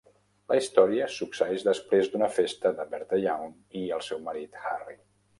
[0.51, 3.53] La història succeeix després d'una festa de Bertha Young
[3.83, 4.97] i el seu marit Harry.